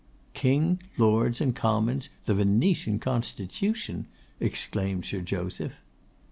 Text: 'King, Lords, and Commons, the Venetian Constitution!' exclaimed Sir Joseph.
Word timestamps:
'King, 0.33 0.79
Lords, 0.97 1.39
and 1.39 1.55
Commons, 1.55 2.09
the 2.25 2.33
Venetian 2.33 2.97
Constitution!' 2.97 4.07
exclaimed 4.39 5.05
Sir 5.05 5.21
Joseph. 5.21 5.73